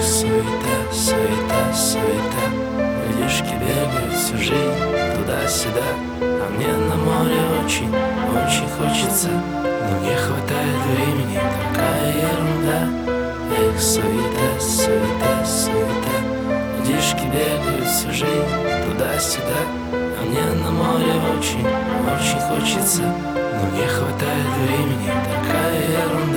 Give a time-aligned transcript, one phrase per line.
[0.00, 2.46] Суета, суета, суета.
[3.08, 4.78] Людишки бегают всю жизнь
[5.16, 5.82] туда-сюда
[6.20, 7.90] А мне на море очень,
[8.30, 9.28] очень хочется.
[9.28, 11.40] Но не хватает времени,
[11.74, 12.88] такая ерунда.
[13.58, 16.16] Эх, суета, суета, суета.
[16.78, 18.48] Людишки бегают всю жизнь
[18.86, 21.66] туда-сюда А мне на море очень,
[22.06, 23.02] очень хочется.
[23.02, 26.27] Но не хватает времени, такая ерунда.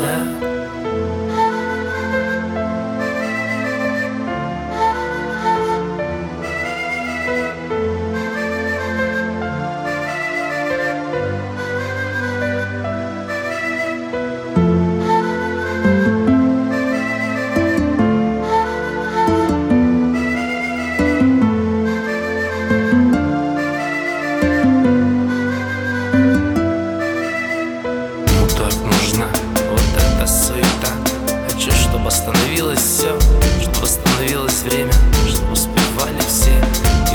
[32.11, 33.17] Остановилось все
[33.61, 34.91] Чтобы остановилось время
[35.27, 36.51] Чтобы успевали все.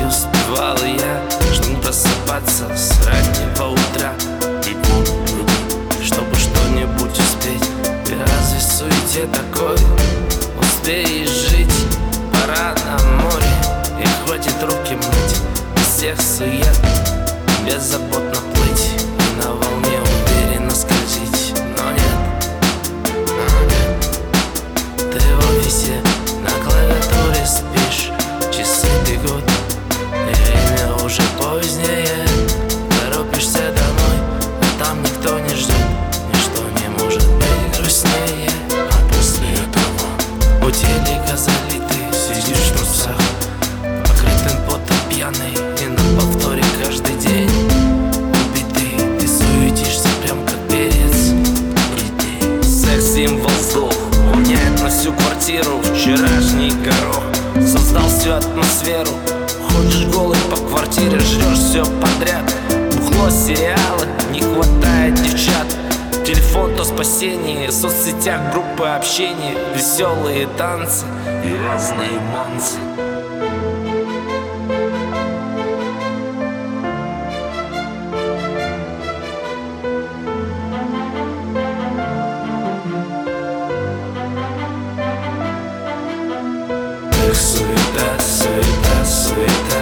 [0.00, 4.12] И успевала я Чтобы просыпаться с раннего утра.
[6.02, 7.68] Чтобы что-нибудь успеть.
[8.08, 9.76] И разве в суете такой?
[10.60, 11.74] Успеешь жить
[12.32, 14.02] Пора на море.
[14.02, 15.36] И хватит руки мыть
[15.76, 16.80] Без всех сует
[17.66, 18.25] Беззаботно плыть
[58.56, 59.10] атмосферу
[59.70, 62.50] Ходишь голый по квартире, жрешь все подряд.
[62.94, 65.66] Бухло, сериалы, не хватает девчат.
[66.24, 71.04] Телефон то спасение, в соцсетях группы общения Веселые танцы
[71.44, 72.78] и разные манцы
[88.46, 89.80] суета, суета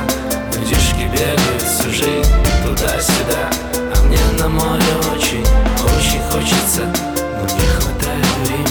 [0.55, 2.33] Людишки бегают всю жизнь
[2.65, 3.51] туда-сюда.
[3.95, 4.83] А мне на море
[5.15, 8.64] очень, очень хочется Но не хватает времени